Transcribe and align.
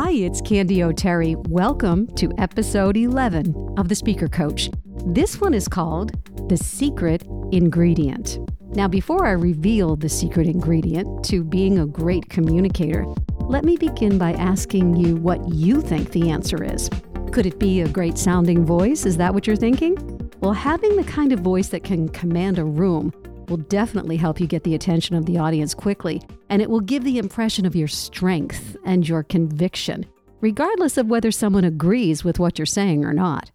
Hi, 0.00 0.12
it's 0.12 0.40
Candy 0.40 0.84
O'Terry. 0.84 1.34
Welcome 1.48 2.06
to 2.14 2.32
episode 2.38 2.96
11 2.96 3.74
of 3.76 3.88
The 3.88 3.96
Speaker 3.96 4.28
Coach. 4.28 4.70
This 5.04 5.40
one 5.40 5.52
is 5.52 5.66
called 5.66 6.12
The 6.48 6.56
Secret 6.56 7.24
Ingredient. 7.50 8.38
Now, 8.76 8.86
before 8.86 9.26
I 9.26 9.32
reveal 9.32 9.96
the 9.96 10.08
secret 10.08 10.46
ingredient 10.46 11.24
to 11.24 11.42
being 11.42 11.80
a 11.80 11.86
great 11.86 12.28
communicator, 12.28 13.06
let 13.40 13.64
me 13.64 13.76
begin 13.76 14.18
by 14.18 14.34
asking 14.34 14.94
you 14.94 15.16
what 15.16 15.48
you 15.48 15.80
think 15.80 16.12
the 16.12 16.30
answer 16.30 16.62
is. 16.62 16.88
Could 17.32 17.46
it 17.46 17.58
be 17.58 17.80
a 17.80 17.88
great 17.88 18.18
sounding 18.18 18.64
voice? 18.64 19.04
Is 19.04 19.16
that 19.16 19.34
what 19.34 19.48
you're 19.48 19.56
thinking? 19.56 19.96
Well, 20.38 20.52
having 20.52 20.94
the 20.94 21.02
kind 21.02 21.32
of 21.32 21.40
voice 21.40 21.70
that 21.70 21.82
can 21.82 22.08
command 22.10 22.60
a 22.60 22.64
room 22.64 23.12
will 23.48 23.56
definitely 23.56 24.16
help 24.16 24.40
you 24.40 24.46
get 24.46 24.64
the 24.64 24.74
attention 24.74 25.16
of 25.16 25.26
the 25.26 25.38
audience 25.38 25.74
quickly, 25.74 26.22
and 26.48 26.60
it 26.60 26.70
will 26.70 26.80
give 26.80 27.04
the 27.04 27.18
impression 27.18 27.66
of 27.66 27.76
your 27.76 27.88
strength 27.88 28.76
and 28.84 29.08
your 29.08 29.22
conviction, 29.22 30.06
regardless 30.40 30.96
of 30.96 31.08
whether 31.08 31.30
someone 31.30 31.64
agrees 31.64 32.24
with 32.24 32.38
what 32.38 32.58
you're 32.58 32.66
saying 32.66 33.04
or 33.04 33.12
not. 33.12 33.50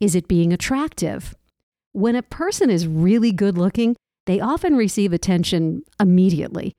Is 0.00 0.14
it 0.14 0.28
being 0.28 0.52
attractive? 0.52 1.34
When 1.92 2.16
a 2.16 2.22
person 2.22 2.70
is 2.70 2.86
really 2.86 3.32
good 3.32 3.56
looking, 3.56 3.96
they 4.26 4.40
often 4.40 4.76
receive 4.76 5.12
attention 5.12 5.82
immediately, 6.00 6.72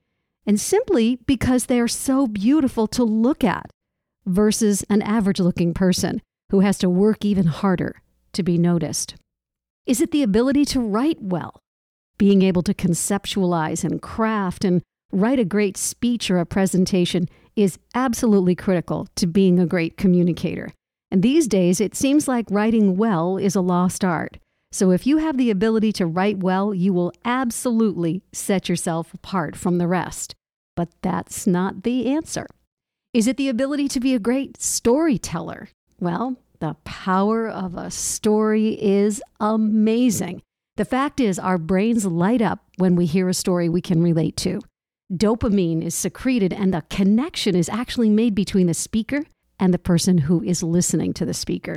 and 0.46 0.60
simply 0.60 1.18
because 1.26 1.66
they 1.66 1.80
are 1.80 1.88
so 1.88 2.26
beautiful 2.26 2.86
to 2.88 3.04
look 3.04 3.42
at, 3.42 3.70
versus 4.26 4.84
an 4.90 5.02
average 5.02 5.40
looking 5.40 5.72
person 5.72 6.20
who 6.50 6.60
has 6.60 6.78
to 6.78 6.90
work 6.90 7.24
even 7.24 7.46
harder 7.46 8.02
to 8.32 8.42
be 8.42 8.58
noticed. 8.58 9.14
Is 9.86 10.00
it 10.00 10.10
the 10.10 10.22
ability 10.22 10.64
to 10.66 10.80
write 10.80 11.22
well? 11.22 11.60
Being 12.18 12.42
able 12.42 12.62
to 12.62 12.74
conceptualize 12.74 13.84
and 13.84 14.02
craft 14.02 14.64
and 14.64 14.82
write 15.12 15.38
a 15.38 15.44
great 15.44 15.76
speech 15.76 16.30
or 16.30 16.38
a 16.38 16.46
presentation 16.46 17.28
is 17.54 17.78
absolutely 17.94 18.54
critical 18.54 19.08
to 19.16 19.26
being 19.26 19.58
a 19.58 19.66
great 19.66 19.96
communicator. 19.96 20.70
And 21.10 21.22
these 21.22 21.46
days, 21.46 21.80
it 21.80 21.94
seems 21.94 22.28
like 22.28 22.46
writing 22.50 22.96
well 22.96 23.36
is 23.36 23.54
a 23.54 23.60
lost 23.60 24.04
art. 24.04 24.38
So 24.72 24.90
if 24.90 25.06
you 25.06 25.18
have 25.18 25.38
the 25.38 25.50
ability 25.50 25.92
to 25.92 26.06
write 26.06 26.38
well, 26.38 26.74
you 26.74 26.92
will 26.92 27.12
absolutely 27.24 28.22
set 28.32 28.68
yourself 28.68 29.14
apart 29.14 29.56
from 29.56 29.78
the 29.78 29.86
rest. 29.86 30.34
But 30.74 30.90
that's 31.02 31.46
not 31.46 31.84
the 31.84 32.08
answer. 32.08 32.46
Is 33.14 33.26
it 33.26 33.38
the 33.38 33.48
ability 33.48 33.88
to 33.88 34.00
be 34.00 34.14
a 34.14 34.18
great 34.18 34.60
storyteller? 34.60 35.68
Well, 36.00 36.36
the 36.60 36.76
power 36.84 37.48
of 37.48 37.76
a 37.76 37.90
story 37.90 38.70
is 38.82 39.22
amazing. 39.40 40.42
The 40.76 40.84
fact 40.84 41.20
is, 41.20 41.38
our 41.38 41.56
brains 41.56 42.04
light 42.04 42.42
up 42.42 42.60
when 42.76 42.96
we 42.96 43.06
hear 43.06 43.28
a 43.28 43.34
story 43.34 43.68
we 43.68 43.80
can 43.80 44.02
relate 44.02 44.36
to. 44.38 44.60
Dopamine 45.10 45.82
is 45.82 45.94
secreted, 45.94 46.52
and 46.52 46.74
the 46.74 46.82
connection 46.90 47.56
is 47.56 47.70
actually 47.70 48.10
made 48.10 48.34
between 48.34 48.66
the 48.66 48.74
speaker 48.74 49.24
and 49.58 49.72
the 49.72 49.78
person 49.78 50.18
who 50.18 50.42
is 50.42 50.62
listening 50.62 51.14
to 51.14 51.24
the 51.24 51.32
speaker. 51.32 51.76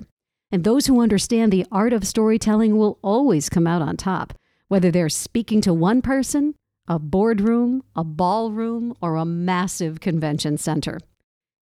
And 0.51 0.63
those 0.63 0.87
who 0.87 1.01
understand 1.01 1.51
the 1.51 1.65
art 1.71 1.93
of 1.93 2.05
storytelling 2.05 2.77
will 2.77 2.99
always 3.01 3.47
come 3.47 3.67
out 3.67 3.81
on 3.81 3.95
top, 3.95 4.33
whether 4.67 4.91
they're 4.91 5.07
speaking 5.07 5.61
to 5.61 5.73
one 5.73 6.01
person, 6.01 6.55
a 6.87 6.99
boardroom, 6.99 7.83
a 7.95 8.03
ballroom, 8.03 8.93
or 9.01 9.15
a 9.15 9.25
massive 9.25 10.01
convention 10.01 10.57
center. 10.57 10.99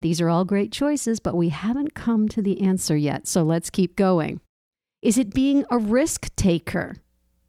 These 0.02 0.22
are 0.22 0.30
all 0.30 0.46
great 0.46 0.72
choices, 0.72 1.20
but 1.20 1.36
we 1.36 1.50
haven't 1.50 1.94
come 1.94 2.30
to 2.30 2.42
the 2.42 2.62
answer 2.62 2.98
yet, 2.98 3.28
so 3.28 3.44
let's 3.44 3.70
keep 3.70 3.96
going. 3.96 4.42
Is 5.04 5.18
it 5.20 5.34
being 5.34 5.66
a 5.70 5.78
risk 5.78 6.34
taker? 6.36 6.96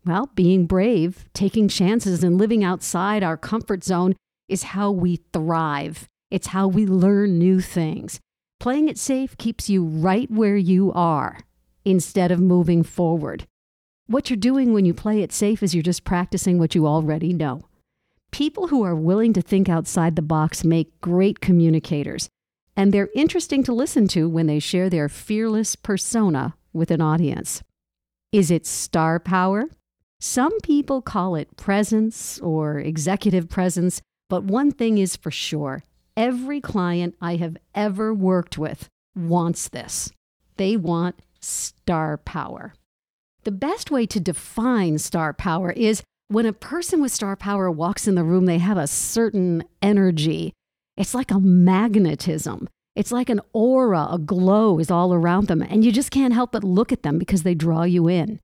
Well, 0.04 0.30
being 0.34 0.66
brave, 0.66 1.27
taking 1.34 1.68
chances, 1.68 2.24
and 2.24 2.38
living 2.38 2.64
outside 2.64 3.22
our 3.22 3.36
comfort 3.36 3.84
zone 3.84 4.16
is 4.48 4.62
how 4.62 4.91
we 4.91 5.20
thrive. 5.32 6.08
It's 6.30 6.48
how 6.48 6.68
we 6.68 6.86
learn 6.86 7.38
new 7.38 7.60
things. 7.60 8.20
Playing 8.60 8.88
it 8.88 8.98
safe 8.98 9.36
keeps 9.36 9.69
you 9.70 9.84
right 9.84 10.31
where 10.31 10.56
you 10.56 10.92
are 10.92 11.41
instead 11.84 12.31
of 12.31 12.41
moving 12.41 12.82
forward. 12.82 13.47
What 14.06 14.31
you're 14.31 14.36
doing 14.36 14.72
when 14.72 14.84
you 14.84 14.94
play 14.94 15.22
it 15.22 15.32
safe 15.32 15.62
is 15.62 15.75
you're 15.75 15.82
just 15.82 16.04
practicing 16.04 16.59
what 16.59 16.75
you 16.75 16.86
already 16.86 17.32
know. 17.32 17.62
People 18.30 18.69
who 18.69 18.82
are 18.82 18.94
willing 18.94 19.32
to 19.34 19.42
think 19.42 19.69
outside 19.69 20.16
the 20.16 20.22
box 20.22 20.65
make 20.65 21.00
great 21.00 21.41
communicators, 21.41 22.28
and 22.76 22.92
they're 22.92 23.10
interesting 23.15 23.62
to 23.65 23.72
listen 23.72 24.09
to 24.09 24.28
when 24.28 24.47
they 24.47 24.59
share 24.59 24.91
their 24.91 25.09
fearless 25.09 25.76
persona 25.76 26.54
with 26.72 26.91
an 26.91 27.00
audience. 27.00 27.62
Is 28.32 28.50
it 28.50 28.66
star 28.66 29.19
power? 29.19 29.69
Some 30.20 30.58
people 30.60 31.00
call 31.00 31.36
it 31.36 31.56
presence 31.56 32.40
or 32.40 32.80
executive 32.80 33.48
presence, 33.48 34.02
but 34.28 34.44
one 34.44 34.72
thing 34.72 34.98
is 34.98 35.16
for 35.16 35.30
sure 35.30 35.84
every 36.16 36.60
client 36.60 37.14
I 37.20 37.36
have 37.36 37.56
ever 37.76 38.12
worked 38.12 38.58
with 38.58 38.88
wants 39.14 39.68
this. 39.68 40.10
They 40.56 40.76
want 40.76 41.14
star 41.40 42.16
power. 42.16 42.74
The 43.44 43.52
best 43.52 43.92
way 43.92 44.04
to 44.06 44.18
define 44.18 44.98
star 44.98 45.32
power 45.32 45.70
is 45.70 46.02
when 46.26 46.44
a 46.44 46.52
person 46.52 47.00
with 47.00 47.12
star 47.12 47.36
power 47.36 47.70
walks 47.70 48.08
in 48.08 48.16
the 48.16 48.24
room, 48.24 48.46
they 48.46 48.58
have 48.58 48.76
a 48.76 48.88
certain 48.88 49.62
energy. 49.80 50.52
It's 50.96 51.14
like 51.14 51.30
a 51.30 51.38
magnetism. 51.38 52.68
It's 52.96 53.12
like 53.12 53.30
an 53.30 53.40
aura, 53.52 54.08
a 54.10 54.18
glow 54.18 54.80
is 54.80 54.90
all 54.90 55.14
around 55.14 55.46
them, 55.46 55.62
and 55.62 55.84
you 55.84 55.92
just 55.92 56.10
can't 56.10 56.34
help 56.34 56.50
but 56.50 56.64
look 56.64 56.90
at 56.90 57.04
them 57.04 57.16
because 57.16 57.44
they 57.44 57.54
draw 57.54 57.84
you 57.84 58.08
in. 58.08 58.40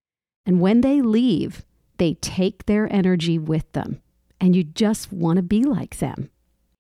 And 0.46 0.60
when 0.60 0.80
they 0.82 1.00
leave, 1.00 1.64
they 1.98 2.14
take 2.14 2.66
their 2.66 2.92
energy 2.92 3.38
with 3.38 3.70
them, 3.72 4.00
and 4.40 4.54
you 4.54 4.64
just 4.64 5.12
want 5.12 5.36
to 5.36 5.42
be 5.42 5.62
like 5.62 5.98
them. 5.98 6.30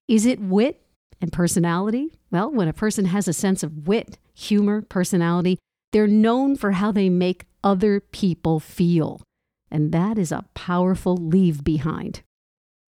Is 0.08 0.26
it 0.26 0.40
wit 0.40 0.84
and 1.20 1.32
personality? 1.32 2.18
Well, 2.30 2.50
when 2.50 2.68
a 2.68 2.72
person 2.72 3.06
has 3.06 3.28
a 3.28 3.32
sense 3.32 3.62
of 3.62 3.86
wit, 3.86 4.18
humor, 4.34 4.82
personality, 4.82 5.58
they're 5.92 6.06
known 6.06 6.56
for 6.56 6.72
how 6.72 6.92
they 6.92 7.08
make 7.08 7.46
other 7.62 8.00
people 8.00 8.60
feel. 8.60 9.22
And 9.70 9.92
that 9.92 10.18
is 10.18 10.32
a 10.32 10.44
powerful 10.54 11.16
leave 11.16 11.64
behind. 11.64 12.22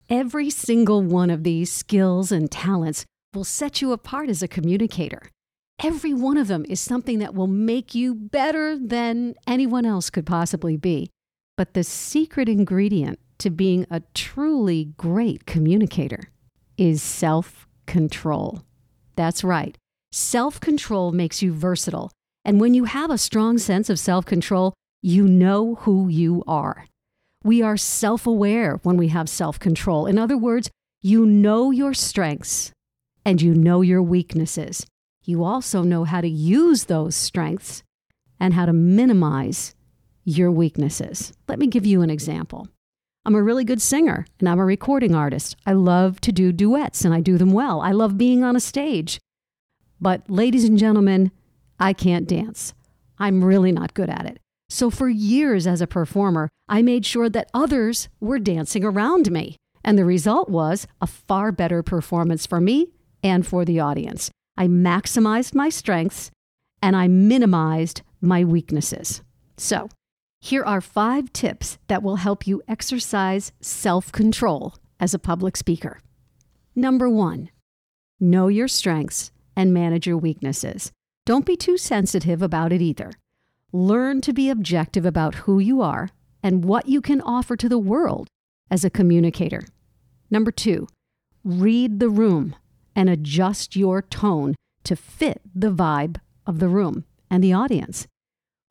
Every 0.09 0.51
single 0.51 1.03
one 1.03 1.31
of 1.31 1.43
these 1.43 1.73
skills 1.73 2.31
and 2.31 2.51
talents 2.51 3.05
will 3.35 3.45
set 3.45 3.81
you 3.81 3.93
apart 3.93 4.29
as 4.29 4.43
a 4.43 4.49
communicator. 4.49 5.31
Every 5.83 6.15
one 6.15 6.39
of 6.39 6.49
them 6.49 6.65
is 6.69 6.81
something 6.81 7.19
that 7.19 7.35
will 7.35 7.47
make 7.47 7.95
you 7.95 8.15
better 8.15 8.79
than 8.79 9.35
anyone 9.47 9.85
else 9.85 10.09
could 10.09 10.25
possibly 10.25 10.77
be. 10.77 11.11
But 11.57 11.75
the 11.75 11.85
secret 11.85 12.49
ingredient 12.49 13.19
to 13.39 13.51
being 13.51 13.87
a 13.91 14.03
truly 14.15 14.87
great 14.97 15.45
communicator 15.45 16.31
is 16.79 17.03
self 17.03 17.69
control. 17.87 18.63
That's 19.17 19.45
right. 19.45 19.77
Self 20.13 20.61
control 20.61 21.13
makes 21.13 21.43
you 21.43 21.53
versatile. 21.53 22.11
And 22.43 22.59
when 22.59 22.73
you 22.73 22.85
have 22.85 23.11
a 23.11 23.19
strong 23.19 23.59
sense 23.59 23.91
of 23.91 23.99
self 23.99 24.25
control, 24.25 24.73
you 25.03 25.29
know 25.29 25.75
who 25.77 26.09
you 26.09 26.43
are. 26.47 26.87
We 27.45 27.61
are 27.61 27.77
self 27.77 28.27
aware 28.27 28.81
when 28.83 28.97
we 28.97 29.09
have 29.09 29.29
self 29.29 29.59
control. 29.59 30.07
In 30.07 30.19
other 30.19 30.39
words, 30.39 30.71
you 31.03 31.27
know 31.27 31.71
your 31.71 31.93
strengths 31.93 32.73
and 33.27 33.43
you 33.43 33.55
know 33.55 33.83
your 33.83 34.03
weaknesses 34.03 34.87
you 35.27 35.45
also 35.45 35.83
know 35.83 36.05
how 36.05 36.21
to 36.21 36.29
use 36.29 36.85
those 36.85 37.17
strengths 37.17 37.83
and 38.39 38.55
how 38.55 38.65
to 38.65 38.73
minimize 38.73 39.75
your 40.25 40.51
weaknesses. 40.51 41.33
Let 41.49 41.59
me 41.59 41.67
give 41.67 41.85
you 41.85 42.03
an 42.03 42.11
example. 42.11 42.69
I'm 43.25 43.35
a 43.35 43.43
really 43.43 43.65
good 43.65 43.83
singer 43.83 44.25
and 44.39 44.49
I'm 44.49 44.61
a 44.61 44.65
recording 44.65 45.15
artist. 45.15 45.57
I 45.67 45.73
love 45.73 46.21
to 46.23 46.33
do 46.33 46.53
duets 46.53 47.05
and 47.05 47.13
I 47.13 47.21
do 47.21 47.39
them 47.39 47.51
well. 47.51 47.81
I 47.81 47.91
love 47.91 48.17
being 48.17 48.45
on 48.45 48.55
a 48.55 48.61
stage. 48.61 49.19
But, 50.01 50.31
ladies 50.31 50.65
and 50.65 50.79
gentlemen, 50.79 51.33
I 51.81 51.93
can't 51.93 52.29
dance. 52.29 52.73
I'm 53.19 53.43
really 53.43 53.73
not 53.73 53.95
good 53.95 54.11
at 54.11 54.27
it. 54.27 54.39
So, 54.69 54.91
for 54.91 55.09
years 55.09 55.67
as 55.67 55.81
a 55.81 55.87
performer, 55.87 56.49
I 56.69 56.83
made 56.83 57.07
sure 57.07 57.29
that 57.31 57.51
others 57.55 58.09
were 58.21 58.39
dancing 58.39 58.85
around 58.85 59.33
me. 59.33 59.57
And 59.83 59.99
the 59.99 60.05
result 60.05 60.49
was 60.49 60.87
a 61.01 61.07
far 61.07 61.51
better 61.51 61.83
performance 61.83 62.47
for 62.47 62.61
me 62.61 62.93
and 63.23 63.47
for 63.47 63.65
the 63.65 63.81
audience. 63.81 64.31
I 64.57 64.69
maximized 64.69 65.55
my 65.55 65.69
strengths 65.69 66.31
and 66.83 66.97
I 66.97 67.09
minimized 67.09 68.03
my 68.21 68.45
weaknesses. 68.45 69.23
So, 69.57 69.89
here 70.41 70.65
are 70.65 70.81
five 70.81 71.33
tips 71.33 71.79
that 71.89 72.03
will 72.03 72.17
help 72.17 72.47
you 72.47 72.63
exercise 72.69 73.53
self 73.61 74.13
control 74.13 74.77
as 75.01 75.15
a 75.15 75.19
public 75.19 75.57
speaker. 75.57 76.01
Number 76.75 77.09
one, 77.09 77.51
know 78.21 78.49
your 78.49 78.69
strengths 78.69 79.31
and 79.57 79.73
manage 79.73 80.07
your 80.07 80.19
weaknesses. 80.19 80.93
Don't 81.25 81.47
be 81.47 81.57
too 81.57 81.77
sensitive 81.77 82.43
about 82.43 82.73
it 82.73 82.81
either. 82.81 83.13
Learn 83.73 84.21
to 84.21 84.33
be 84.33 84.49
objective 84.49 85.05
about 85.05 85.35
who 85.47 85.59
you 85.59 85.81
are 85.81 86.11
and 86.43 86.65
what 86.65 86.89
you 86.89 87.01
can 87.01 87.21
offer 87.21 87.57
to 87.57 87.69
the 87.69 87.79
world 87.79 88.29
as 88.71 88.85
a 88.85 88.91
communicator. 88.91 89.63
Number 90.31 90.51
two, 90.51 90.87
read 91.45 91.99
the 91.99 92.09
room 92.09 92.55
and 92.97 93.11
adjust 93.11 93.77
your 93.77 94.03
tone 94.03 94.57
to 94.85 94.97
fit 94.97 95.43
the 95.55 95.71
vibe 95.71 96.17
of 96.47 96.59
the 96.59 96.69
room 96.69 97.05
and 97.31 97.45
the 97.45 97.53
audience. 97.53 98.07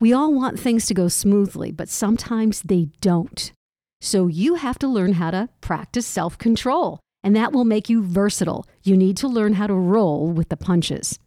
We 0.00 0.12
all 0.12 0.34
want 0.34 0.58
things 0.58 0.84
to 0.86 0.94
go 0.94 1.08
smoothly, 1.08 1.72
but 1.72 1.88
sometimes 1.88 2.60
they 2.62 2.88
don't. 3.00 3.52
So 4.00 4.26
you 4.26 4.56
have 4.56 4.78
to 4.80 4.88
learn 4.88 5.14
how 5.14 5.30
to 5.30 5.48
practice 5.62 6.06
self 6.06 6.36
control, 6.36 7.00
and 7.22 7.34
that 7.34 7.52
will 7.52 7.64
make 7.64 7.88
you 7.88 8.02
versatile. 8.02 8.66
You 8.82 8.96
need 8.96 9.16
to 9.18 9.28
learn 9.28 9.54
how 9.54 9.68
to 9.68 9.74
roll 9.74 10.30
with 10.30 10.50
the 10.50 10.56
punches. 10.56 11.18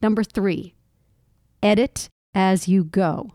Number 0.00 0.24
three, 0.24 0.74
edit 1.62 2.08
as 2.34 2.68
you 2.68 2.84
go. 2.84 3.32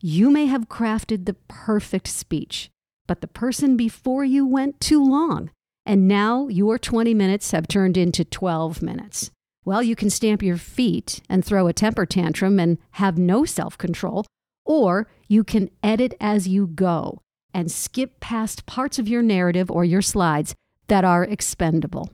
You 0.00 0.30
may 0.30 0.46
have 0.46 0.68
crafted 0.68 1.26
the 1.26 1.34
perfect 1.48 2.06
speech, 2.06 2.70
but 3.06 3.20
the 3.20 3.26
person 3.26 3.76
before 3.76 4.24
you 4.24 4.46
went 4.46 4.80
too 4.80 5.04
long, 5.04 5.50
and 5.88 6.06
now 6.06 6.48
your 6.48 6.78
20 6.78 7.14
minutes 7.14 7.50
have 7.52 7.66
turned 7.66 7.96
into 7.96 8.22
12 8.22 8.82
minutes. 8.82 9.30
Well, 9.64 9.82
you 9.82 9.96
can 9.96 10.10
stamp 10.10 10.42
your 10.42 10.58
feet 10.58 11.22
and 11.30 11.42
throw 11.42 11.66
a 11.66 11.72
temper 11.72 12.04
tantrum 12.04 12.60
and 12.60 12.76
have 12.92 13.16
no 13.16 13.46
self 13.46 13.78
control, 13.78 14.26
or 14.66 15.08
you 15.28 15.42
can 15.42 15.70
edit 15.82 16.14
as 16.20 16.46
you 16.46 16.66
go 16.66 17.22
and 17.54 17.72
skip 17.72 18.20
past 18.20 18.66
parts 18.66 18.98
of 18.98 19.08
your 19.08 19.22
narrative 19.22 19.70
or 19.70 19.82
your 19.82 20.02
slides 20.02 20.54
that 20.88 21.06
are 21.06 21.24
expendable. 21.24 22.10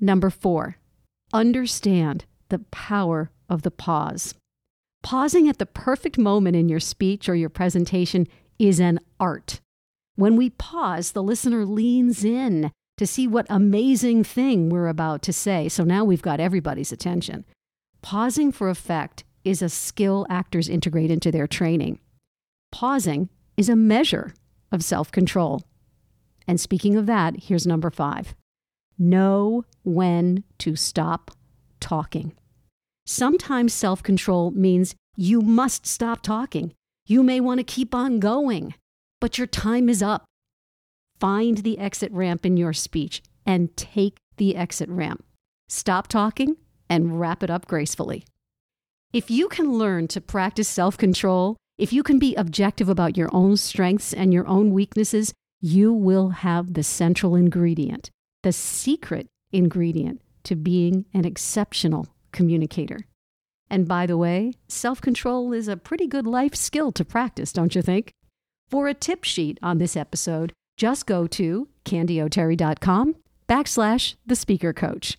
Number 0.00 0.30
four, 0.30 0.78
understand 1.34 2.24
the 2.48 2.60
power 2.70 3.30
of 3.46 3.60
the 3.60 3.70
pause. 3.70 4.34
Pausing 5.02 5.50
at 5.50 5.58
the 5.58 5.66
perfect 5.66 6.16
moment 6.16 6.56
in 6.56 6.70
your 6.70 6.80
speech 6.80 7.28
or 7.28 7.34
your 7.34 7.50
presentation 7.50 8.26
is 8.58 8.80
an 8.80 9.00
art. 9.20 9.60
When 10.14 10.36
we 10.36 10.48
pause, 10.48 11.12
the 11.12 11.22
listener 11.22 11.66
leans 11.66 12.24
in 12.24 12.70
to 13.02 13.06
see 13.08 13.26
what 13.26 13.46
amazing 13.50 14.22
thing 14.22 14.68
we're 14.68 14.86
about 14.86 15.22
to 15.22 15.32
say. 15.32 15.68
So 15.68 15.82
now 15.82 16.04
we've 16.04 16.22
got 16.22 16.38
everybody's 16.38 16.92
attention. 16.92 17.44
Pausing 18.00 18.52
for 18.52 18.70
effect 18.70 19.24
is 19.44 19.60
a 19.60 19.68
skill 19.68 20.24
actors 20.30 20.68
integrate 20.68 21.10
into 21.10 21.32
their 21.32 21.48
training. 21.48 21.98
Pausing 22.70 23.28
is 23.56 23.68
a 23.68 23.74
measure 23.74 24.34
of 24.70 24.84
self 24.84 25.10
control. 25.10 25.62
And 26.46 26.60
speaking 26.60 26.96
of 26.96 27.06
that, 27.06 27.42
here's 27.42 27.66
number 27.66 27.90
five 27.90 28.36
know 28.96 29.64
when 29.82 30.44
to 30.58 30.76
stop 30.76 31.32
talking. 31.80 32.36
Sometimes 33.04 33.74
self 33.74 34.00
control 34.04 34.52
means 34.52 34.94
you 35.16 35.40
must 35.40 35.86
stop 35.88 36.22
talking. 36.22 36.72
You 37.08 37.24
may 37.24 37.40
want 37.40 37.58
to 37.58 37.64
keep 37.64 37.96
on 37.96 38.20
going, 38.20 38.74
but 39.20 39.38
your 39.38 39.48
time 39.48 39.88
is 39.88 40.04
up. 40.04 40.24
Find 41.22 41.58
the 41.58 41.78
exit 41.78 42.10
ramp 42.10 42.44
in 42.44 42.56
your 42.56 42.72
speech 42.72 43.22
and 43.46 43.76
take 43.76 44.16
the 44.38 44.56
exit 44.56 44.88
ramp. 44.88 45.24
Stop 45.68 46.08
talking 46.08 46.56
and 46.90 47.20
wrap 47.20 47.44
it 47.44 47.48
up 47.48 47.68
gracefully. 47.68 48.24
If 49.12 49.30
you 49.30 49.46
can 49.46 49.74
learn 49.78 50.08
to 50.08 50.20
practice 50.20 50.68
self 50.68 50.98
control, 50.98 51.56
if 51.78 51.92
you 51.92 52.02
can 52.02 52.18
be 52.18 52.34
objective 52.34 52.88
about 52.88 53.16
your 53.16 53.30
own 53.32 53.56
strengths 53.56 54.12
and 54.12 54.34
your 54.34 54.48
own 54.48 54.72
weaknesses, 54.72 55.32
you 55.60 55.92
will 55.92 56.30
have 56.30 56.74
the 56.74 56.82
central 56.82 57.36
ingredient, 57.36 58.10
the 58.42 58.50
secret 58.50 59.28
ingredient 59.52 60.20
to 60.42 60.56
being 60.56 61.04
an 61.14 61.24
exceptional 61.24 62.08
communicator. 62.32 63.06
And 63.70 63.86
by 63.86 64.06
the 64.06 64.18
way, 64.18 64.54
self 64.66 65.00
control 65.00 65.52
is 65.52 65.68
a 65.68 65.76
pretty 65.76 66.08
good 66.08 66.26
life 66.26 66.56
skill 66.56 66.90
to 66.90 67.04
practice, 67.04 67.52
don't 67.52 67.76
you 67.76 67.82
think? 67.82 68.10
For 68.68 68.88
a 68.88 68.94
tip 68.94 69.22
sheet 69.22 69.60
on 69.62 69.78
this 69.78 69.96
episode, 69.96 70.52
just 70.82 71.06
go 71.06 71.28
to 71.28 71.68
candyoterry.com 71.84 73.14
backslash 73.48 74.16
the 74.26 74.34
speaker 74.34 74.72
coach. 74.72 75.16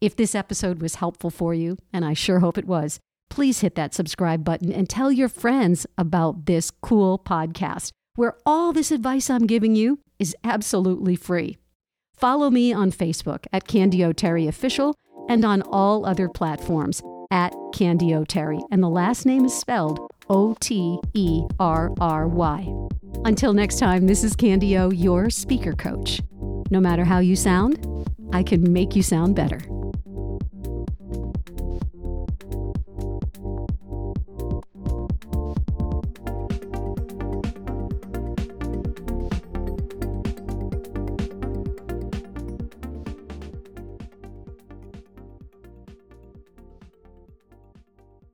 If 0.00 0.16
this 0.16 0.34
episode 0.34 0.80
was 0.80 0.94
helpful 0.94 1.28
for 1.28 1.52
you, 1.52 1.76
and 1.92 2.02
I 2.02 2.14
sure 2.14 2.38
hope 2.38 2.56
it 2.56 2.64
was, 2.64 2.98
please 3.28 3.60
hit 3.60 3.74
that 3.74 3.92
subscribe 3.92 4.42
button 4.42 4.72
and 4.72 4.88
tell 4.88 5.12
your 5.12 5.28
friends 5.28 5.86
about 5.98 6.46
this 6.46 6.70
cool 6.70 7.18
podcast 7.18 7.90
where 8.14 8.38
all 8.46 8.72
this 8.72 8.90
advice 8.90 9.28
I'm 9.28 9.46
giving 9.46 9.76
you 9.76 9.98
is 10.18 10.34
absolutely 10.44 11.16
free. 11.16 11.58
Follow 12.16 12.48
me 12.48 12.72
on 12.72 12.90
Facebook 12.90 13.44
at 13.52 13.66
Candy 13.66 14.00
Official 14.00 14.94
and 15.28 15.44
on 15.44 15.60
all 15.60 16.06
other 16.06 16.30
platforms 16.30 17.02
at 17.30 17.54
Candy 17.74 18.16
Terry. 18.28 18.60
And 18.70 18.82
the 18.82 18.88
last 18.88 19.26
name 19.26 19.44
is 19.44 19.52
spelled 19.52 20.00
O 20.30 20.56
T 20.58 20.98
E 21.12 21.42
R 21.60 21.92
R 22.00 22.26
Y. 22.26 22.88
Until 23.24 23.52
next 23.52 23.78
time, 23.78 24.06
this 24.06 24.24
is 24.24 24.34
Candy 24.34 24.76
O, 24.76 24.90
your 24.90 25.30
speaker 25.30 25.72
coach. 25.72 26.20
No 26.70 26.80
matter 26.80 27.04
how 27.04 27.18
you 27.18 27.36
sound, 27.36 27.86
I 28.32 28.42
can 28.42 28.72
make 28.72 28.96
you 28.96 29.02
sound 29.02 29.36
better. 29.36 29.60